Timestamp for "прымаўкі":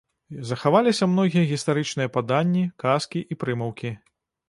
3.45-3.97